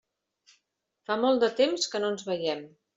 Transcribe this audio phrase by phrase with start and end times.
[1.11, 2.69] Fa molt de temps que no ens veiem.